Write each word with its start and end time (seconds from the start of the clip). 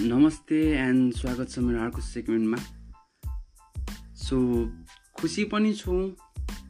नमस्ते 0.00 0.56
एन्ड 0.78 1.14
स्वागत 1.14 1.50
छ 1.50 1.58
मेरो 1.58 1.80
अर्को 1.82 2.00
सेगमेन्टमा। 2.00 2.58
सो 4.14 4.36
खुसी 5.18 5.44
पनि 5.44 5.74
छु 5.74 6.14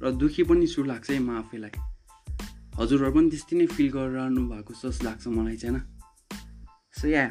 र 0.02 0.10
दुःखी 0.10 0.42
पनि 0.42 0.66
छु 0.66 0.82
लाग्छ 0.82 1.10
है 1.10 1.18
म 1.18 1.36
आफैलाई। 1.36 1.70
हजुरहरू 2.80 3.12
पनि 3.12 3.30
त्यस्तै 3.30 3.56
नै 3.56 3.66
फिल 3.66 3.90
गरिरहनु 3.92 4.48
भएको 4.48 4.74
जस्तो 4.74 5.04
लाग्छ 5.04 5.26
मलाई 5.28 5.56
चाहिँ 5.56 5.76
होइन? 5.76 5.84
सो 6.94 7.08
या 7.08 7.24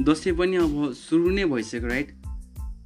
दसैँ 0.00 0.34
पनि 0.34 0.56
अब 0.56 0.92
सुरु 0.92 1.30
नै 1.30 1.44
भइसक्यो 1.44 1.88
राइट 1.88 2.16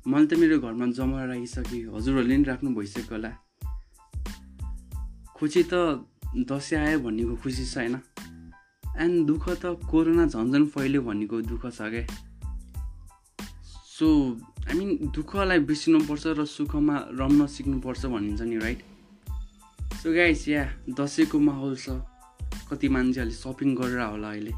मैले 0.06 0.26
त 0.26 0.34
मेरो 0.34 0.58
घरमा 0.58 0.86
जमा 0.90 1.24
राखिसकेँ 1.24 1.94
हजुरहरूले 1.94 2.36
नि 2.36 2.44
राख्नु 2.44 2.74
भइसक्यो 2.74 3.14
होला। 3.14 3.32
खुसी 5.38 5.62
त 5.62 5.74
दसैँ 6.42 6.78
आयो 6.78 6.98
भन्नेको 7.06 7.36
खुसी 7.36 7.64
छ 7.66 7.78
होइन? 7.78 8.02
एन्ड 8.98 9.26
दुःख 9.26 9.48
त 9.48 9.64
कोरोना 9.90 10.26
झन् 10.26 10.52
झन् 10.52 10.66
फैल्यो 10.66 11.02
भन्नेको 11.02 11.40
दुःख 11.40 11.66
छ 11.66 11.90
क्या 11.90 12.06
सो 13.98 14.06
आई 14.68 14.78
मिन 14.78 15.10
दुःखलाई 15.14 15.58
बिर्सिनुपर्छ 15.58 16.26
र 16.26 16.44
सुखमा 16.44 16.96
रम्न 17.20 17.46
सिक्नुपर्छ 17.46 18.06
भनिन्छ 18.06 18.40
नि 18.42 18.58
राइट 18.58 18.80
सो 20.02 20.12
गाइस 20.14 20.48
या 20.48 20.64
दसैँको 20.90 21.38
माहौल 21.38 21.76
छ। 21.76 22.00
कति 22.70 22.88
मान्छेहरूले 22.88 23.34
सपिङ 23.34 23.74
गरेर 23.74 24.00
होला 24.00 24.28
अहिले। 24.30 24.52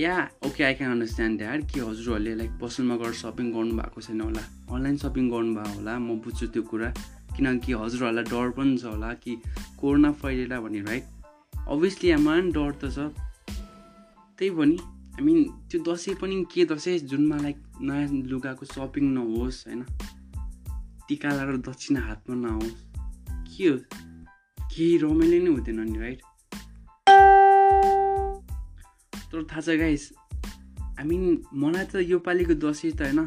Yeah 0.00 0.14
okay 0.46 0.64
I 0.64 0.74
can 0.74 0.90
understand 0.90 1.38
that 1.38 1.60
कि 1.72 1.80
हजुरहरूले 1.80 2.34
लाइक 2.34 2.50
पसलमा 2.62 2.96
गएर 2.96 3.12
सपिङ 3.12 3.52
गर्नुभएको 3.52 4.00
छैन 4.00 4.20
होला। 4.20 4.42
अनलाइन 4.70 4.96
सपिङ 4.96 5.30
गर्नुभयो 5.30 5.74
होला 5.74 5.98
म 5.98 6.18
बुझ्छु 6.24 6.46
त्यो 6.46 6.62
कुरा। 6.62 6.90
किनकि 7.36 7.72
हजुरहरूलाई 7.72 8.24
डर 8.24 8.50
पनि 8.50 8.78
छ 8.78 8.84
होला 8.84 9.14
कि 9.14 9.36
कोरोना 9.80 10.12
फैलिएला 10.12 10.60
भने 10.60 10.80
राइट 10.80 11.04
अभियसली 11.68 12.10
आमा 12.10 12.40
पनि 12.40 12.50
डर 12.52 12.72
त 12.72 12.84
छ। 12.90 12.98
त्यही 14.38 14.50
पनि 14.50 14.76
आई 15.16 15.22
मिन 15.22 15.44
त्यो 15.70 15.80
दसैँ 15.82 16.14
पनि 16.14 16.44
के 16.54 16.64
दसैँ? 16.64 16.98
जुनमा 16.98 17.36
लाइक 17.36 17.56
नयाँ 17.80 18.08
लुगाको 18.08 18.66
सपिङ 18.66 19.04
नहोस् 19.04 19.66
होइन? 19.66 19.84
टिका 21.08 21.28
लगाएर 21.28 21.56
दक्षिणा 21.56 22.00
हातमा 22.00 22.36
नआओस्। 22.36 22.84
के 23.50 23.68
हो? 23.68 23.78
केही 24.70 24.98
रमाइलो 24.98 25.44
नै 25.44 25.50
हुँदैन 25.50 25.80
नि 25.80 25.98
राइट 25.98 26.20
तर 29.32 29.42
थाहा 29.44 29.60
छ 29.60 29.68
गाइस 29.68 30.12
आई 30.98 31.04
मिन 31.04 31.42
मलाई 31.54 31.84
त 31.84 31.96
योपालिको 31.96 32.54
दसैँ 32.54 32.92
त 32.92 33.02
होइन? 33.02 33.20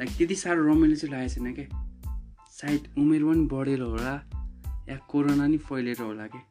लाइक 0.00 0.10
त्यति 0.18 0.34
साह्रो 0.34 0.62
रमाइलो 0.66 0.96
चाहिँ 0.96 1.14
लागेको 1.14 1.34
छैन 1.34 1.54
क्या 1.54 1.68
सायद 2.50 2.94
उमेर 2.98 3.24
पनि 3.24 3.46
बढेर 3.46 3.80
होला 3.80 4.14
या 4.88 4.96
कोरोना 4.96 5.46
नि 5.46 5.58
फैलेर 5.58 6.02
होला 6.02 6.26
क्या 6.26 6.42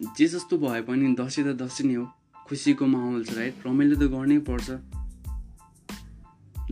जे 0.00 0.26
जस्तो 0.26 0.58
भए 0.58 0.80
पनि 0.82 1.14
दसैँ 1.14 1.44
त 1.44 1.56
दसैँ 1.60 1.86
नै 1.86 1.94
हो। 1.94 2.04
खुसीको 2.48 2.86
माहौल 2.86 3.24
छ 3.24 3.36
राइट? 3.36 3.54
रमाइलो 3.66 3.96
त 3.96 4.04
गर्नै 4.10 4.38
पर्छ। 4.48 4.68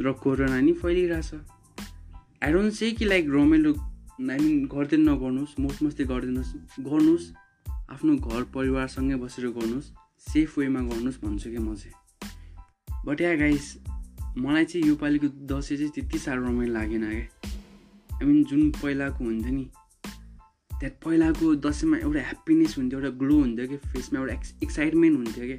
र 0.00 0.12
कोरोना 0.12 0.60
नि 0.60 0.72
फैलिरहेछ। 0.72 1.30
आई 2.42 2.52
डोन्ट 2.52 2.72
से 2.72 2.90
कि 2.92 3.04
लाइक 3.04 3.24
रमाइलो 3.28 3.72
आई 3.72 4.38
मिन 4.38 4.66
गर्दैन 4.66 5.02
नगर्नुहोस् 5.08 5.60
मोस्ट 5.60 5.82
मस्ती 5.82 6.04
गरिदिनुहोस् 6.04 6.80
गर्नुहोस्। 6.80 7.26
आफ्नो 7.90 8.16
घर 8.16 8.42
परिवारसँगै 8.54 9.16
बसेर 9.16 9.46
गर्नुहोस् 9.48 9.92
सेफ 10.32 10.58
वेमा 10.58 10.80
गर्नुहोस् 10.80 11.20
भन्छु 11.24 11.50
कि 11.50 11.58
म 11.58 11.74
चाहिँ। 11.74 11.96
बट 13.06 13.20
या 13.20 13.36
गाइस 13.36 13.66
मलाई 14.38 14.64
चाहिँ 14.64 14.86
योपालिको 14.88 15.28
दसैँ 15.46 15.76
चाहिँ 15.78 15.92
त्यति 15.92 16.18
साह्रो 16.18 16.42
रमाइलो 16.48 16.72
लागेन 16.72 17.04
क्या। 17.04 17.26
आई 18.16 18.24
मिन 18.24 18.44
जुन 18.44 18.70
पहिलाको 18.70 19.24
हुन्थ्यो 19.24 19.52
नि 19.52 19.66
त्यहाँ 20.80 20.94
पहिलाको 21.04 21.54
दसैँमा 21.66 21.96
एउटा 21.98 22.20
ह्याप्पिनेस 22.20 22.74
हुन्थ्यो 22.78 22.98
एउटा 23.00 23.10
ग्लो 23.18 23.36
हुन्थ्यो 23.38 23.66
कि? 23.68 23.76
फेसमा 23.92 24.20
एउटा 24.20 24.32
एक्स 24.34 24.54
एक्साइटमेन्ट 24.62 25.16
हुन्थ्यो 25.18 25.44
कि? 25.50 25.58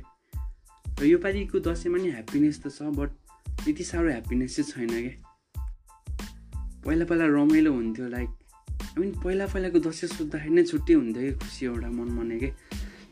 र 0.99 1.05
योपालिको 1.05 1.59
दसैँमा 1.59 1.97
नि 2.03 2.09
ह्याप्पिनेस 2.11 2.55
त 2.63 2.71
छ 2.71 2.87
बट 2.95 3.09
त्यति 3.63 3.83
साह्रो 3.83 4.09
ह्याप्पिनेस 4.09 4.55
चाहिँ 4.55 4.71
छैन 4.71 4.89
क्या 4.89 5.15
पहिला 6.85 7.05
पहिला 7.05 7.25
रमाइलो 7.35 7.71
हुन्थ्यो 7.73 8.07
लाइक 8.15 8.29
आई 8.79 8.99
मिन 8.99 9.11
पहिला 9.23 9.45
पहिलाको 9.53 9.79
दसैँ 9.87 10.09
सोद्धाखेरि 10.09 10.53
नै 10.55 10.63
छुट्टै 10.63 10.93
हुन्थ्यो 10.93 11.23
कि? 11.23 11.31
खुसी 11.43 11.65
एउटा 11.65 11.89
मन 11.99 12.09
मने 12.17 12.39
कि? 12.39 12.49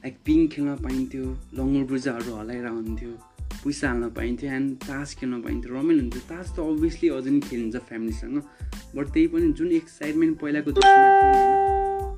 लाइक 0.02 0.16
पिङ 0.26 0.48
खेल्न 0.48 0.76
पाइन्थ्यो 0.88 1.26
लङ्गुर 1.60 1.84
बुर्जाहरू 1.92 2.36
हलाएर 2.40 2.68
हुन्थ्यो 2.68 3.12
पैसा 3.64 3.88
हाल्न 3.90 4.10
पाइन्थ्यो 4.16 4.52
एन्ड 4.58 4.76
तास 4.88 5.16
खेल्न 5.20 5.42
पाइन्थ्यो 5.44 5.74
रमाइलो 5.76 6.02
हुन्थ्यो। 6.02 6.22
तास 6.32 6.56
त 6.56 6.60
अभियसली 6.72 7.10
अझै 7.10 7.30
पनि 7.30 7.40
खेलिन्छ 7.50 7.76
फ्यामिलीसँग 7.90 8.38
बट 8.96 9.06
त्यही 9.14 9.28
पनि 9.34 9.52
जुन 9.60 9.72
एक्साइटमेन्ट 9.82 10.40
पहिलाको 10.40 10.72
दसैँमा 10.72 11.77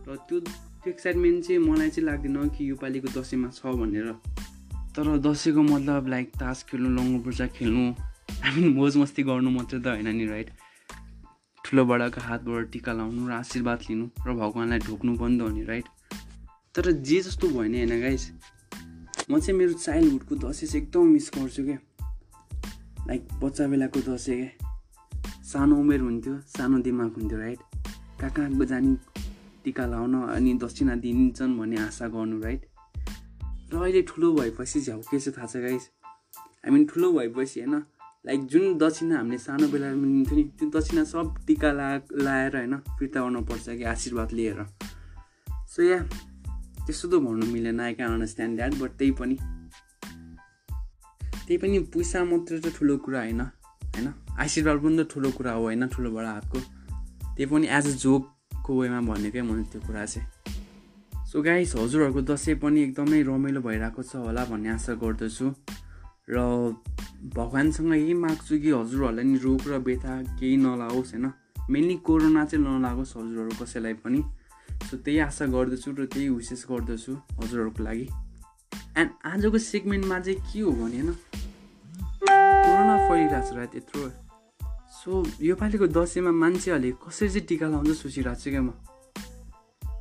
र 0.10 0.16
त्यो 0.16 0.40
त्यो 0.40 0.90
एक्साइटमेन्ट 0.90 1.46
चाहिँ 1.46 1.60
मलाई 1.62 1.90
चाहिँ 1.90 2.06
लाग्दैन 2.06 2.50
कि 2.50 2.70
योपालिको 2.70 3.08
दसैँमा 3.14 3.50
छ 3.50 3.66
भनेर। 3.66 4.08
तर 4.96 5.18
दसैँको 5.18 5.62
मतलब 5.62 6.08
लाइक 6.08 6.32
तास 6.34 6.64
खेल्नु 6.64 6.90
लङ्गो 6.90 7.48
खेल्नु 7.48 7.84
हामी 8.44 8.70
मोज 8.74 8.98
मस्ती 8.98 9.24
गर्नु 9.24 9.50
मात्रै 9.50 9.80
त 9.80 9.88
होइन 9.88 10.10
नि 10.10 10.26
राइट 10.26 10.50
ठुलो 11.66 11.86
बडाको 11.86 12.22
हातबाट 12.22 12.72
टिका 12.72 12.94
लाउनु 12.94 13.28
र 13.30 13.32
आशीर्वाद 13.32 13.80
लिनु 13.90 14.06
र 14.26 14.34
भगवान्लाई 14.34 14.80
ढोक्नु 14.80 15.18
पनि 15.18 15.38
त 15.38 15.42
हो 15.42 15.50
नि 15.50 15.64
राइट 15.64 15.86
तर 16.76 16.92
जे 16.92 17.22
जस्तो 17.22 17.48
भयो 17.48 17.70
नि 17.70 17.78
होइन 17.78 18.02
गाइस 18.02 18.24
म 19.30 19.40
चाहिँ 19.40 19.58
मेरो 19.60 19.74
चाइल्डहुडको 19.74 20.36
दसैँ 20.36 20.68
चाहिँ 20.70 20.86
एकदम 20.86 21.06
मिस 21.06 21.32
गर्छु 21.38 21.64
क्या। 21.64 21.78
लाइक 23.08 23.28
बच्चा 23.44 23.68
बेलाको 23.68 24.00
दसैँ 24.10 24.42
क्या। 24.42 24.76
सानो 25.44 25.76
उमेर 25.76 26.02
हुन्थ्यो 26.02 26.40
सानो 26.58 26.80
दिमाग 26.80 27.14
हुन्थ्यो 27.14 27.40
राइट 27.40 27.60
कहाँ 28.20 28.32
कहाँ 28.32 28.66
जाने। 28.66 29.29
टिका 29.64 29.86
लाउन 29.86 30.14
अनि 30.24 30.54
दक्षिणा 30.54 30.96
दिन्छन् 30.96 31.58
भन्ने 31.60 31.78
आशा 31.78 32.08
गर्नु 32.08 32.42
राइट 32.42 32.62
र 33.74 33.76
अहिले 33.78 34.02
ठुलो 34.02 34.28
भएपछि 34.34 34.82
झ्याउ 34.82 35.02
के 35.02 35.20
छ 35.20 35.28
थाहा 35.30 35.48
छ 35.48 35.56
गाइस 35.58 35.90
आई 36.66 36.72
मिन 36.72 36.86
ठुलो 36.86 37.12
भएपछि 37.14 37.60
होइन 37.62 37.76
लाइक 38.26 38.46
जुन 38.46 38.78
दक्षिणा 38.78 39.18
हामीले 39.18 39.38
सानो 39.38 39.68
बेलामा 39.68 40.06
लिन्थ्यो 40.06 40.38
नि 40.38 40.44
त्यो 40.44 40.70
दक्षिणा 40.70 41.04
सब 41.04 41.36
टिका 41.48 41.72
ला 41.72 41.88
लाएर 42.14 42.56
होइन 42.58 42.76
फिर्ता 43.00 43.20
गर्नुपर्छ 43.22 43.70
कि 43.70 43.84
आशीर्वाद 43.84 44.32
लिएर। 44.32 44.64
सो 45.68 45.84
या 45.84 46.00
त्यस्तो 46.86 47.08
त 47.08 47.14
भन्नु 47.24 47.46
मिलेन 47.46 47.80
I 47.80 47.94
can 47.94 48.12
understand 48.12 48.56
that 48.56 48.74
but 48.74 48.92
त्यही 48.98 49.12
पनि। 49.12 49.36
त्यही 51.48 51.58
पनि 51.58 51.80
पैसा 51.80 52.24
मात्रै 52.24 52.60
त 52.60 52.68
ठुलो 52.76 52.98
कुरा 52.98 53.20
होइन 53.20 53.42
होइन? 53.42 54.08
आशीर्वाद 54.40 54.78
पनि 54.84 55.04
त 55.04 55.08
ठुलो 55.12 55.30
कुरा 55.32 55.52
हो 55.52 55.64
होइन 55.64 55.88
ठुलोबाट 55.88 56.26
हातको। 56.26 56.60
त्यही 57.36 57.46
पनि 57.46 57.68
एज 57.68 57.86
अ 57.88 57.96
जोक 58.04 58.24
को 58.70 58.82
वेमा 58.82 59.02
भनेकै 59.02 59.42
मैले 59.42 59.64
त्यो 59.74 59.82
कुरा 59.82 60.06
चाहिँ। 60.06 61.26
सो 61.26 61.42
गाइस 61.42 61.76
हजुरहरूको 61.76 62.22
दसैँ 62.22 62.56
पनि 62.62 62.82
एकदमै 62.84 63.22
रमाइलो 63.26 63.62
भइरहेको 63.62 64.02
छ 64.04 64.22
होला 64.22 64.46
भन्ने 64.46 64.70
आशा 64.70 64.94
गर्दछु। 64.94 65.48
र 66.30 66.38
भगवान्सँग 67.34 67.94
यही 67.94 68.14
माग्छु 68.14 68.54
कि 68.62 68.70
हजुरहरूलाई 68.70 69.26
नि 69.26 69.38
रोग 69.42 69.62
र 69.68 69.80
बेथा 69.82 70.14
केही 70.38 70.58
नलागोस् 70.58 71.14
होइन? 71.14 71.26
मेनली 71.70 71.96
कोरोना 72.06 72.46
चाहिँ 72.46 72.66
नलागोस् 72.66 73.18
हजुरहरू 73.18 73.52
कसैलाई 73.58 73.94
पनि। 74.06 74.22
सो 74.86 74.98
त्यही 74.98 75.18
आशा 75.20 75.46
गर्दछु 75.50 75.90
र 75.98 76.06
त्यही 76.06 76.30
विशेष 76.30 76.62
गर्दछु 76.70 77.14
हजुरहरूको 77.42 77.84
लागि। 77.84 78.06
एन्ड 78.98 79.10
आजको 79.26 79.58
सेगमेन्टमा 79.58 80.20
चाहिँ 80.20 80.40
के 80.54 80.60
हो 80.62 80.72
भने 80.72 81.02
होइन? 81.02 81.10
कोरोना 82.22 82.96
फैलिरहेको 83.10 83.50
छ 83.50 83.58
र 83.58 83.66
त्यत्रो 83.66 84.29
सो 85.00 85.12
योपालिको 85.42 85.88
दसैँमा 85.88 86.32
मान्छेहरूले 86.32 86.92
कसरी 86.92 87.28
चाहिँ 87.30 87.48
टिका 87.48 87.68
लाउँछ 87.68 87.88
सोचिरहेको 87.88 88.40
छु 88.40 88.50
क्या 88.50 88.62
म? 88.62 88.70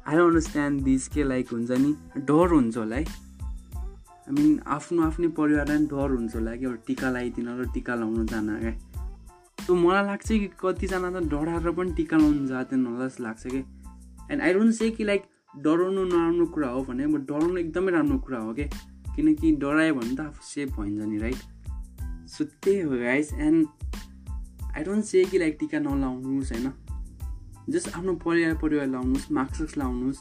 आई 0.07 0.17
अन्डरस्ट्यान्ड 0.17 0.83
दिस 0.83 1.09
के 1.09 1.23
लाइक 1.25 1.49
हुन्छ 1.49 1.71
नि? 1.71 1.95
डर 2.19 2.49
हुन्छ 2.49 2.77
होला 2.77 2.97
है। 2.97 3.05
आई 3.05 4.33
मिन 4.35 4.61
आफ्नो 4.67 5.03
आफ्नै 5.03 5.29
परिवारलाई 5.29 5.77
पनि 5.77 5.87
डर 5.87 6.11
हुन्छ 6.11 6.35
होला 6.35 6.57
कि 6.57 6.65
एउटा 6.65 6.83
टिका 6.87 7.11
लगाइदिन 7.11 7.49
र 7.49 7.71
टिका 7.75 7.95
लाउनु 7.95 8.25
जान 8.25 8.49
क्या। 8.59 8.73
सो 9.67 9.75
मलाई 9.75 10.05
लाग्छ 10.05 10.29
कि 10.29 10.51
कतिजना 10.61 11.11
त 11.11 11.23
डराएर 11.31 11.71
पनि 11.71 11.93
टिका 11.93 12.17
लाउनु 12.17 12.47
जाँदैन 12.47 12.87
होला 12.87 13.07
जस्तो 13.09 13.25
लाग्छ 13.25 13.47
कि 13.47 13.59
एन्ड 14.31 14.43
आई 14.43 14.53
डोन्ट 14.55 14.75
से 14.75 14.91
कि 14.91 15.05
लाइक 15.05 15.23
डराउनु 15.63 16.05
नराम्रो 16.05 16.47
कुरा 16.47 16.69
हो 16.69 16.83
भने 16.83 17.07
बट 17.07 17.21
डराउनु 17.21 17.57
एकदमै 17.57 17.93
राम्रो 17.93 18.19
कुरा 18.19 18.39
हो 18.39 18.55
कि 18.55 18.65
किनकि 19.17 19.53
डरायो 19.63 19.95
भने 19.95 20.17
त 20.17 20.21
आफू 20.21 20.43
सेफ 20.43 20.69
भइन्छ 20.81 21.03
नि 21.03 21.19
राइट 21.19 21.41
सो 22.27 22.45
त्यही 22.45 22.81
हो 22.81 22.91
guys 22.91 23.33
and 23.33 23.67
I 24.79 24.85
don't 24.85 25.05
say 25.05 25.25
कि 25.25 25.39
लाइक 25.39 25.57
टिका 25.61 25.79
नलाउनुहोस् 25.79 26.53
होइन? 26.53 26.73
जस्ट 27.69 27.89
आफ्नो 27.97 28.15
परिवार 28.15 28.55
परिवार 28.55 28.87
लाउनुहोस् 28.87 29.33
मास्क 29.33 29.79
लाउनुहोस् 29.79 30.19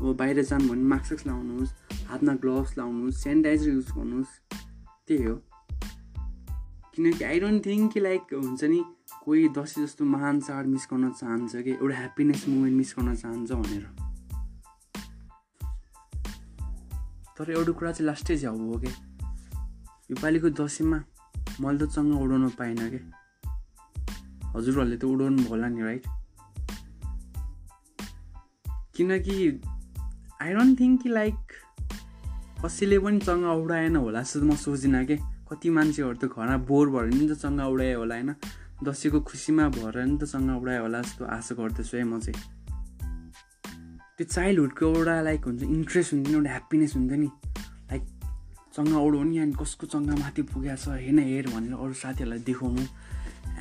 अब 0.00 0.16
बाहिर 0.16 0.44
जानु 0.44 0.68
भने 0.68 0.82
मास्क 0.82 1.26
लाउनुहोस् 1.26 1.72
हातमा 2.06 2.34
ग्लोभ्स 2.34 2.78
लाउनुहोस् 2.78 3.22
सेनिटाइजर 3.22 3.68
युज 3.68 3.86
गर्नुहोस् 3.90 4.54
त्यही 5.08 5.24
हो। 5.24 5.34
किनकि 6.94 7.24
आई 7.24 7.40
डोन्ट 7.40 7.66
थिङ्क 7.66 7.92
कि 7.92 8.00
लाइक 8.00 8.20
हुन्छ 8.34 8.64
नि 8.64 8.84
कोही 9.24 9.48
दसैँ 9.48 9.86
जस्तो 9.86 10.04
महान 10.04 10.40
चाड 10.40 10.66
मिस 10.66 10.88
गर्न 10.92 11.10
चाहन्छ 11.10 11.56
कि 11.56 11.70
एउटा 11.70 11.96
ह्याप्पिनेस 11.96 12.44
मुमेन्ट 12.48 12.76
मिस 12.76 12.94
गर्न 12.98 13.14
चाहन्छ 13.14 13.52
भनेर। 13.52 13.88
तर 17.38 17.50
एउटा 17.50 17.72
कुरा 17.72 17.92
चाहिँ 17.92 18.06
लास्टै 18.06 18.36
झ्याउ 18.36 18.58
हो 18.58 18.78
कि 18.78 18.86
योपालिको 20.10 20.50
दसैँमा 20.50 21.04
मैले 21.60 21.86
त 21.86 21.90
चङ्गा 21.90 22.16
उडाउन 22.18 22.48
पाइनँ 22.48 22.90
कि 22.90 23.21
हजुरहरूले 24.54 24.96
त 24.96 25.04
उडाउनु 25.04 25.42
होला 25.48 25.68
नि 25.68 25.82
राइट 25.82 26.04
किनकि 28.96 29.36
आई 30.42 30.52
डोन्ट 30.52 30.80
थिङ्क 30.80 31.02
कि 31.02 31.08
लाइक 31.08 31.38
कसैले 32.64 32.98
पनि 32.98 33.18
चङ्गा 33.18 33.52
उडाएन 33.62 33.96
होला 33.96 34.22
जस्तो 34.22 34.46
म 34.46 34.54
सोच्दिनँ 34.56 35.04
कि? 35.06 35.16
कति 35.50 35.68
मान्छेहरू 35.70 36.14
त 36.14 36.24
घरमा 36.30 36.56
बोर 36.68 36.86
भएर 36.90 37.06
नि 37.14 37.28
त 37.28 37.32
चङ्गा 37.42 37.64
उडायो 37.66 37.98
होला 37.98 38.14
होइन? 38.14 38.30
दसैँको 38.84 39.20
खुसीमा 39.20 39.68
भएर 39.76 39.96
नि 40.04 40.16
त 40.18 40.24
चङ्गा 40.24 40.54
उडायो 40.56 40.82
होला 40.82 41.00
जस्तो 41.02 41.24
आशा 41.26 41.54
गर्दछु 41.54 41.96
है 41.96 42.04
म 42.04 42.20
चाहिँ। 42.20 42.38
त्यो 44.16 44.26
चाइल्डहुडको 44.26 44.84
एउटा 44.86 45.14
लाइक 45.22 45.40
हुन्छ 45.44 45.62
इन्ट्रेस्ट 45.62 46.12
हुन्छ 46.12 46.26
नि 46.28 46.34
एउटा 46.34 46.50
ह्याप्पिनेस 46.50 46.92
हुन्छ 46.96 47.12
नि। 47.12 47.28
लाइक 47.90 48.02
चङ्गा 48.76 48.98
उडाउनु 49.06 49.32
अनि 49.42 49.54
कसको 49.60 49.84
चङ्गा 49.86 50.14
माथि 50.22 50.42
पुगेको 50.52 50.76
छ 50.76 50.86
हेर्न 51.04 51.18
हेर 51.30 51.46
भनेर 51.54 51.74
अरू 51.74 51.94
साथीहरूलाई 52.02 52.40
देखाउनु। 52.48 52.84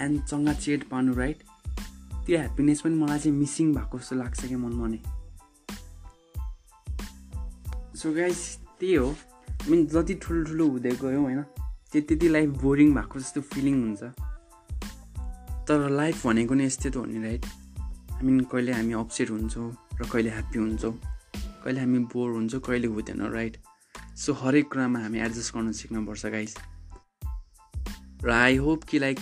एन्ड 0.01 0.24
चङ्गा 0.25 0.53
चेट 0.53 0.83
पार्नु 0.89 1.13
राइट 1.13 1.44
त्यो 2.25 2.38
ह्याप्पिनेस 2.38 2.81
पनि 2.81 2.95
मलाई 2.95 3.19
चाहिँ 3.19 3.38
मिसिङ 3.38 3.74
भएको 3.75 4.00
जस्तो 4.00 4.15
लाग्छ 4.15 4.45
क्या 4.45 4.57
मनमा 4.57 4.88
नै 4.88 5.00
सो 7.95 8.13
गाइस 8.13 8.42
त्यही 8.80 8.95
हो 8.95 9.15
मिन 9.69 9.86
जति 9.88 10.13
ठुलो 10.13 10.68
हुँदै 10.68 10.92
गयो 11.01 11.21
होइन 11.21 11.42
त्यो 11.92 12.01
त्यति 12.01 12.27
लाइफ 12.30 12.50
बोरिङ 12.50 12.94
भएको 12.94 13.19
जस्तो 13.19 13.42
फिलिङ 13.42 13.81
हुन्छ 13.83 14.03
तर 15.68 15.89
लाइफ 15.89 16.27
भनेको 16.27 16.53
नै 16.53 16.65
यस्तै 16.65 16.89
त 16.89 16.95
हो 16.95 17.06
नि 17.06 17.24
राइट 17.24 17.45
आई 18.12 18.24
मिन 18.24 18.39
कहिले 18.42 18.71
हामी 18.71 18.94
अपसेट 18.94 19.30
हुन्छौँ 19.30 19.68
र 20.01 20.07
कहिले 20.12 20.30
ह्याप्पी 20.30 20.59
हुन्छौँ? 20.59 20.94
कहिले 21.63 21.80
हामी 21.80 22.00
बोर 22.13 22.31
हुन्छौँ 22.31 22.62
कहिले 22.62 22.88
हुँदैन 22.88 23.21
राइट 23.31 23.57
सो 24.18 24.33
हरेक 24.33 24.71
कुरामा 24.71 25.00
हामी 25.00 25.19
एडजस्ट 25.19 25.56
गर्न 25.56 25.71
सिक्नुपर्छ 25.71 26.25
गाइस 26.25 26.57
र 28.24 28.30
आई 28.31 28.57
होप 28.57 28.83
कि 28.83 29.00
लाइक 29.00 29.19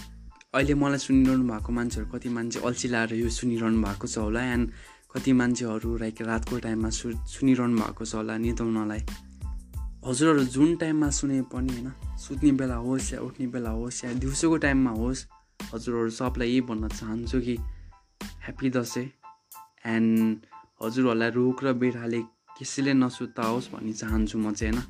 अहिले 0.53 0.73
मलाई 0.73 0.97
सुनिरहनु 0.97 1.43
भएको 1.45 1.71
मान्छेहरू 1.71 2.09
कति 2.09 2.29
मान्छे 2.33 2.59
अल्छी 2.65 2.87
लाएर 2.89 3.13
यो 3.13 3.29
सुनिरहनु 3.29 3.81
भएको 3.85 4.07
छ 4.09 4.17
होला 4.17 4.41
एन्ड 4.53 4.71
कति 5.13 5.31
मान्छेहरू 5.33 5.89
लाइक 6.01 6.21
रातको 6.25 6.57
टाइममा 6.65 6.89
सु 6.89 7.11
सुनिरहनु 7.33 7.77
भएको 7.77 8.05
छ 8.05 8.15
होला 8.15 8.37
निदाउनलाई। 8.37 9.01
हजुरहरू 10.05 10.43
जुन 10.49 10.75
टाइममा 10.75 11.09
सुने 11.13 11.41
पनि 11.53 11.73
होइन 11.73 12.17
सुत्ने 12.17 12.51
बेला 12.57 12.75
होस् 12.81 13.13
या 13.13 13.19
उठ्ने 13.21 13.47
बेला 13.53 13.69
होस् 13.69 14.03
या 14.05 14.13
दिउँसोको 14.17 14.57
टाइममा 14.65 14.91
होस् 14.91 15.25
हजुरहरू 15.73 16.09
सबलाई 16.17 16.49
यही 16.49 16.61
भन्न 16.65 16.87
चाहन्छु 16.97 17.41
कि 17.41 17.55
ह्याप्पी 18.41 18.69
दसैँ 18.69 19.05
एन्ड 19.85 20.49
हजुरहरूलाई 20.81 21.29
रुख 21.29 21.63
र 21.63 21.73
बेठाले 21.77 22.21
कसैले 22.57 22.93
नसुताओस् 22.97 23.69
भनी 23.69 23.93
चाहन्छु 23.93 24.37
म 24.39 24.53
चाहिँ 24.57 24.73
होइन। 24.73 24.81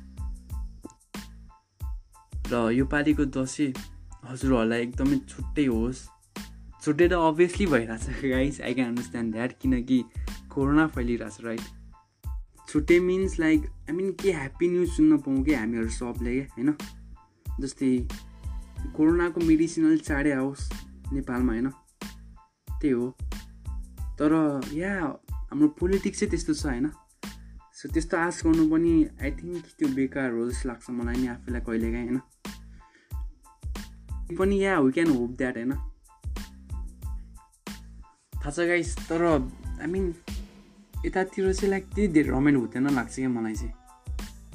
र 2.48 2.70
योपालिको 2.72 3.24
दसैँ 3.36 3.99
हजुरहरूलाई 4.24 4.82
एकदमै 4.82 5.18
छुट्टै 5.18 5.66
होस्। 5.66 6.08
छुट्टै 6.82 7.08
त 7.08 7.12
अभियसली 7.12 7.66
भइरहेछ 7.66 8.24
guys 8.24 8.60
I 8.60 8.74
can 8.74 8.88
understand 8.88 9.32
that 9.32 9.58
किनकि 9.60 10.04
कोरोना 10.50 10.86
फैलिरहेछ 10.86 11.36
राइट 11.44 11.60
छुट्टै 12.68 12.98
मिन्स 13.00 13.38
लाइक 13.38 13.64
आई 13.64 13.92
मिन 13.96 14.12
के 14.12 14.32
ह्याप्पी 14.32 14.68
न्युज 14.68 14.90
सुन्न 14.90 15.18
पाउँ 15.18 15.44
कि 15.44 15.54
हामीहरू 15.54 15.88
सबले 15.88 16.40
होइन? 16.40 16.74
जस्तै 17.60 18.08
कोरोनाको 18.96 19.40
मेडिसिन 19.40 19.86
अलिक 19.86 20.04
चाँडै 20.04 20.30
आओस् 20.30 20.72
नेपालमा 21.12 21.52
होइन? 21.52 21.68
त्यही 22.80 22.90
हो। 22.90 23.16
तर 24.18 24.60
या 24.72 25.20
हाम्रो 25.34 25.68
पोलिटिक्सै 25.68 26.26
त्यस्तो 26.26 26.54
छ 26.54 26.66
होइन? 26.66 26.90
सो 27.74 27.88
त्यस्तो 27.88 28.16
आश 28.16 28.44
गर्नु 28.46 28.70
पनि 28.70 29.08
आई 29.22 29.30
थिङ्क 29.30 29.64
त्यो 29.78 29.88
बेकार 29.88 30.30
हो 30.30 30.50
जस्तो 30.50 30.68
लाग्छ 30.68 30.90
मलाई 30.90 31.16
नि 31.16 31.26
आफूलाई 31.26 31.60
कहिलेकाहीँ 31.60 32.08
होइन? 32.08 32.20
पनि 34.36 34.64
yeah 34.64 34.80
we 34.80 34.92
can 34.92 35.10
hope 35.10 35.30
that 35.30 35.56
होइन? 35.56 35.72
थाहा 38.34 38.50
छ 38.50 38.60
गाइस 38.60 38.96
तर 38.98 39.22
आई 39.80 39.86
मिन 39.86 40.14
यतातिर 41.06 41.52
चाहिँ 41.52 41.70
लाइक 41.70 41.84
त्यति 41.84 42.08
धेरै 42.08 42.28
रमाइलो 42.28 42.60
हुँदैन 42.60 42.90
लाग्छ 42.90 43.14
क्या 43.14 43.28
मलाई 43.28 43.54
चाहिँ। 43.54 43.72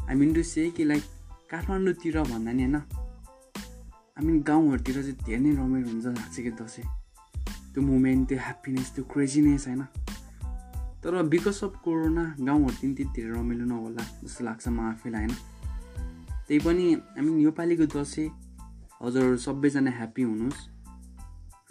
आई 0.10 0.16
मिन 0.16 0.33
टु 0.33 0.44
से 0.44 0.69
कि 0.72 0.83
लाइक 0.83 1.04
काठमाडौँतिर 1.51 2.22
भन्दा 2.22 2.51
नि 2.51 2.63
होइन? 2.63 2.75
आई 2.75 4.25
मिन 4.25 4.42
गाउँहरूतिर 4.42 4.95
चाहिँ 4.95 5.13
धेरै 5.13 5.39
नै 5.39 5.51
रमाइलो 5.51 5.89
हुन्छ 5.89 6.06
लाग्छ 6.06 6.39
कि 6.39 6.51
दसैँ 6.51 6.86
त्यो 7.74 7.83
मुमेन्ट 7.83 8.30
त्यो 8.30 8.38
ह्याप्पिनेस 8.38 8.92
त्यो 8.95 9.04
क्रेजिनेस 9.04 9.68
होइन? 9.68 9.83
तर 11.04 11.24
बिकज 11.24 11.63
अफ 11.63 11.75
कोरोना 11.83 12.36
गाउँहरूतिर 12.39 12.94
त्यति 12.94 13.22
धेरै 13.22 13.33
रमाइलो 13.33 13.66
नहोला 13.66 14.04
जस्तो 14.24 14.44
लाग्छ 14.45 14.68
म 14.68 14.80
आफैलाई 14.80 15.22
होइन? 15.22 15.36
त्यही 16.48 16.60
पनि 16.60 16.94
आई 16.94 17.22
मिन 17.22 17.39
योपालिको 17.39 17.86
दसैँ 17.86 18.44
हजुरहरू 19.03 19.38
सबैजना 19.38 19.92
ह्याप्पी 19.92 20.21
हुनुहोस्। 20.21 20.62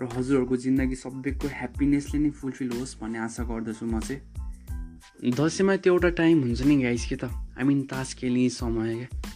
र 0.01 0.05
हजुरहरूको 0.05 0.57
जिन्दगी 0.57 0.95
सबैको 0.95 1.49
ह्याप्पिनेसले 1.49 2.19
नै 2.19 2.31
फुलफिल 2.31 2.71
होस् 2.73 2.99
भन्ने 3.01 3.19
आशा 3.19 3.43
गर्दछु 3.45 3.87
म 3.87 4.01
चाहिँ। 4.01 4.21
दसैँमा 5.35 5.77
त्यो 5.77 5.93
एउटा 5.93 6.09
टाइम 6.09 6.43
हुन्छ 6.43 6.63
नि 6.63 6.83
गाइस 6.83 7.07
के 7.09 7.17
त? 7.17 7.25
आई 7.25 7.65
मिन 7.65 7.83
तास 7.83 8.15
खेल्ने 8.15 8.49
समय 8.49 8.95
क्या। 8.95 9.33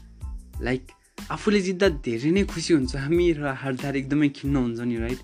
लाइक 0.62 0.86
आफूले 1.30 1.60
जित्दा 1.60 1.88
धेरै 1.88 2.30
नै 2.30 2.44
खुसी 2.44 2.74
हुन्छ। 2.74 2.96
हामी 2.96 3.32
र 3.32 3.46
हार्दा 3.46 3.88
एकदमै 3.90 4.28
खिन्न 4.28 4.56
हुन्छ 4.56 4.80
नि 4.80 4.96
राइट 4.96 5.20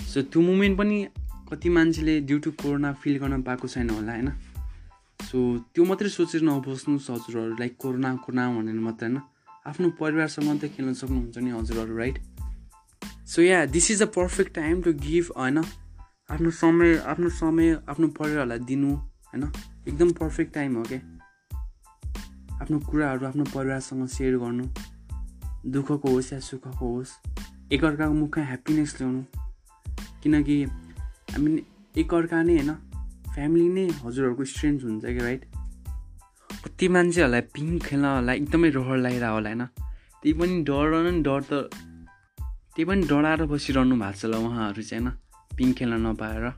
सो 0.00 0.22
त्यो 0.22 0.42
मुमेन्ट 0.42 0.78
पनि 0.78 1.06
कति 1.52 1.68
मान्छेले 1.68 2.20
ड्यु 2.20 2.38
टु 2.38 2.50
कोरोना 2.50 2.92
फिल 2.92 3.18
गर्न 3.18 3.42
पाएको 3.42 3.68
छैन 3.68 3.90
होला 3.90 4.12
होइन? 4.12 4.30
सो 5.20 5.58
त्यो 5.74 5.84
मात्रै 5.84 6.08
सोचेर 6.08 6.42
नबस्नुहोस् 6.42 7.10
हजुरहरू। 7.10 7.54
लाइक 7.54 7.76
कोरोना 7.76 8.16
कोरोना 8.16 8.44
भनेर 8.50 8.80
मात्रै 8.80 9.08
होइन? 9.08 9.20
आफ्नो 9.66 9.90
परिवारसँग 9.90 10.60
त 10.60 10.64
खेल्न 10.64 10.92
सक्नुहुन्छ 10.94 11.38
नि 11.38 11.50
हजुरहरू 11.50 11.96
right 11.96 12.18
so 13.26 13.42
yeah 13.42 13.66
this 13.66 13.90
is 13.90 14.02
a 14.02 14.06
perfect 14.06 14.54
time 14.54 14.82
to 14.82 14.92
give 14.92 15.32
होइन? 15.36 15.58
आफ्नो 16.30 16.50
समय 16.50 16.96
आफ्नो 16.96 17.28
समय 17.28 17.82
आफ्नो 17.88 18.08
परिवारलाई 18.08 18.58
दिनु 18.58 18.94
होइन? 18.96 19.52
एकदम 19.88 20.12
पर्फेक्ट 20.12 20.54
टाइम 20.54 20.76
हो 20.76 20.82
क्या 20.82 20.98
आफ्नो 22.62 22.78
कुराहरू 22.78 23.26
आफ्नो 23.26 23.44
परिवारसँग 23.44 24.06
सेयर 24.06 24.36
गर्नु 24.36 24.64
दुःखको 25.66 26.08
होस् 26.08 26.32
या 26.32 26.40
सुखको 26.40 26.96
होस् 26.96 27.12
एकअर्काको 27.72 28.14
मुखमा 28.14 28.44
ह्याप्पिनेस 28.44 28.96
ल्याउनु। 29.00 29.22
किनकि 30.22 30.64
हामी 30.64 31.62
एकअर्का 31.96 32.42
नै 32.42 32.56
होइन? 32.56 32.74
फ्यामिली 33.34 33.68
नै 33.68 33.88
हजुरहरूको 33.90 34.44
स्ट्रेन्थ 34.44 34.82
हुन्छ 34.82 35.04
कि 35.04 35.18
राइट 35.18 35.55
कति 36.66 36.88
मान्छेहरूलाई 36.88 37.40
पिङ 37.40 37.78
खेल्न 37.78 38.04
होला 38.04 38.32
एकदमै 38.32 38.68
रहर 38.68 38.96
लागिरहेको 38.96 39.34
होला 39.34 39.48
होइन? 39.48 39.64
त्यही 40.22 40.32
पनि 40.32 40.62
डर 40.62 41.12
नि 41.12 41.22
डर 41.22 41.40
त 41.42 41.52
त्यही 42.74 42.84
पनि 42.84 43.02
डराएर 43.06 43.42
बसिरहनु 43.46 43.96
भएको 43.96 44.18
छ 44.18 44.24
होला 44.24 44.38
उहाँहरू 44.38 44.82
चाहिँ 44.82 45.04
होइन? 45.04 45.14
पिङ 45.56 45.72
खेल्न 45.72 45.94
नपाएर। 46.06 46.50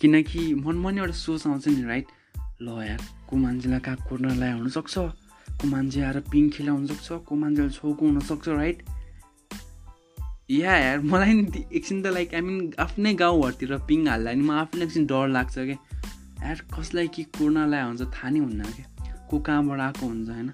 किनकि 0.00 0.54
मनमा 0.54 0.90
नि 0.90 1.00
एउटा 1.00 1.12
सोच 1.12 1.46
आउँछ 1.46 1.68
नि 1.68 1.84
राइट 1.84 2.06
ल 2.62 2.68
यार 2.68 3.02
को 3.28 3.36
मान्छेलाई 3.36 3.80
कहाँ 3.80 3.96
कोर्नर 4.08 4.34
लगाइ 4.34 4.52
हुनसक्छ 4.52 4.94
को 5.60 5.68
मान्छे 5.68 6.00
आएर 6.00 6.20
पिङ 6.20 6.50
खेला 6.50 6.72
हुनसक्छ 6.72 7.12
को 7.12 7.34
मान्छेलाई 7.34 7.70
छोको 7.70 8.06
हुनसक्छ 8.06 8.48
राइट 8.48 8.82
या 10.50 10.76
यार 10.76 10.98
मलाई 11.00 11.32
नि 11.32 11.64
एकछिन 11.72 12.02
त 12.02 12.06
लाइक 12.06 12.34
आई 12.34 12.40
मिन 12.40 12.72
आफ्नै 12.78 13.14
गाउँहरूतिर 13.14 13.78
पिङ 13.78 14.08
हाल्दा 14.08 14.32
नि 14.32 14.42
म 14.42 14.50
आफूलाई 14.50 14.86
एकछिन 14.86 15.06
डर 15.06 15.28
लाग्छ 15.28 15.54
क्या 15.54 15.78
यार 16.42 16.60
कसलाई 16.78 17.08
के 17.08 17.22
कोरोना 17.22 17.66
लगायो 17.66 17.86
हुन्छ 17.86 18.02
थाहा 18.02 18.30
नै 18.30 18.38
हुन्न 18.38 18.62
क्या। 18.62 19.26
को 19.30 19.38
कहाँबाट 19.38 19.80
आएको 19.80 20.06
हुन्छ 20.06 20.28
होइन? 20.28 20.50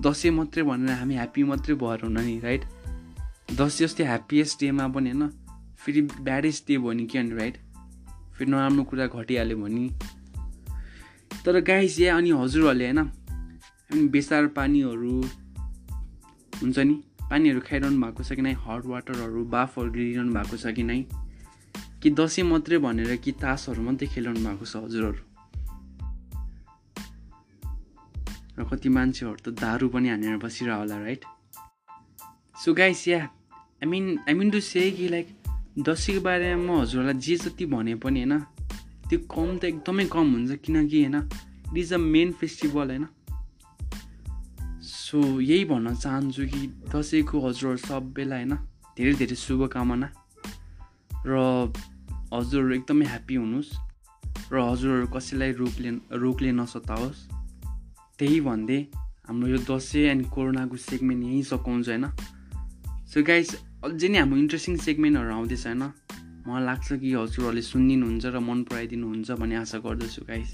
दसैँ 0.00 0.30
मात्रै 0.30 0.62
भनेर 0.62 0.90
हामी 0.90 1.14
ह्याप्पी 1.14 1.42
मात्रै 1.42 1.74
भएर 1.74 2.00
हुन 2.02 2.20
नि 2.20 2.38
राइट 2.40 2.64
दसैँ 3.56 3.86
जस्तै 3.86 4.04
ह्याप्पिएस्ट 4.04 4.60
डेमा 4.60 4.88
पनि 4.88 5.10
होइन 5.10 5.28
फेरि 5.76 6.02
ब्याडेस्ट 6.02 6.68
डे 6.68 6.78
भयो 6.78 6.92
नि 6.92 7.06
के 7.06 7.18
अनि 7.18 7.34
राइट 7.34 7.56
फेरि 8.38 8.50
नराम्रो 8.50 8.84
कुरा 8.84 9.06
घटिहाल्यो 9.06 9.56
भने 9.56 9.88
तर 11.44 11.60
गाइस 11.60 12.00
या 12.00 12.16
अनि 12.16 12.30
हजुरहरूले 12.30 12.90
होइन 12.90 14.10
बेसार 14.10 14.46
पानीहरू 14.46 15.22
हुन्छ 16.62 16.78
नि? 16.78 16.94
पानीहरू 17.30 17.60
खाइरहनु 17.60 18.02
भएको 18.02 18.22
छ 18.22 18.32
कि 18.32 18.42
नै? 18.42 18.52
हट 18.52 18.86
वाटरहरू 18.86 19.44
बाफहरू 19.44 19.94
लिइरहनु 19.94 20.32
भएको 20.34 20.56
छ 20.56 20.66
कि 20.66 20.82
नै? 20.82 21.04
कि 22.02 22.10
दसैँ 22.10 22.44
मात्रै 22.44 22.78
भनेर 22.78 23.16
कि 23.16 23.32
तासहरू 23.32 23.82
मात्रै 23.82 24.08
खेलिरहनु 24.08 24.40
भएको 24.42 24.66
छ 24.66 24.76
हजुरहरू? 24.76 25.22
र 28.58 28.64
कति 28.64 28.88
मान्छेहरू 28.88 29.38
त 29.44 29.48
दारु 29.48 29.88
पनि 29.88 30.08
हानेर 30.08 30.36
बसिरह 30.36 30.74
होला 30.74 30.98
right 30.98 31.24
so 32.64 32.74
guys 32.74 33.08
yeah 33.08 33.20
I 33.22 33.86
mean 33.86 34.18
I 34.28 34.34
mean 34.34 34.50
to 34.50 34.60
say 34.60 34.90
कि 34.90 35.08
लाइक 35.08 35.28
दसैँको 35.78 36.20
बारेमा 36.20 36.62
म 36.62 36.80
हजुरहरूलाई 36.80 37.20
जे 37.20 37.36
जति 37.36 37.66
भने 37.66 37.94
पनि 37.94 38.20
होइन 38.22 38.38
त्यो 39.08 39.18
कम 39.30 39.58
त 39.58 39.64
एकदमै 39.64 40.04
कम 40.04 40.26
हुन्छ 40.32 40.58
किनकि 40.64 40.98
होइन 41.04 41.16
it 41.16 41.78
is 41.78 41.92
a 41.92 41.96
main 41.96 42.32
festival 42.32 42.88
होइन। 42.90 43.06
सो 44.82 45.40
यही 45.40 45.64
भन्न 45.64 45.94
चाहन्छु 45.94 46.42
कि 46.46 46.60
दसैँको 46.90 47.48
हजुरहरू 47.48 47.76
सबैलाई 47.76 48.44
होइन 48.44 48.54
धेरै 48.98 49.14
धेरै 49.14 49.36
शुभकामना। 49.36 50.08
र 51.26 51.32
हजुरहरू 52.32 52.74
एकदमै 52.74 53.06
ह्याप्पी 53.06 53.34
हुनुहोस् 53.34 53.70
र 54.52 54.60
हजुरहरू 54.60 55.06
कसैलाई 55.06 55.52
रोगले 55.52 55.90
रोगले 56.16 56.52
नसताओस्। 56.52 57.18
त्यही 58.18 58.40
भन्दै 58.40 58.80
हाम्रो 59.28 59.48
यो 59.48 59.58
दसैँ 59.68 60.04
एन्ड 60.10 60.26
कोरोनाको 60.30 60.76
सेगमेन्ट 60.76 61.24
यहीँ 61.24 61.42
सघाउँछ 61.42 61.88
होइन। 61.88 62.06
सो 63.06 63.22
गाइस 63.22 63.48
अझै 63.84 64.08
नै 64.08 64.18
हाम्रो 64.18 64.38
इन्ट्रेस्टिङ 64.38 64.76
सेगमेन्टहरू 64.76 65.34
आउँदैछ 65.34 65.66
होइन। 65.66 65.82
मलाई 66.46 66.64
लाग्छ 66.64 66.88
कि 66.92 67.08
हजुरहरूले 67.12 67.62
सुनिदिनुहुन्छ 67.62 68.24
र 68.26 68.38
मन 68.38 68.62
पराइदिनुहुन्छ 68.62 69.30
भन्ने 69.30 69.56
आशा 69.56 69.78
गर्दछु 69.78 70.22
गाइस 70.26 70.50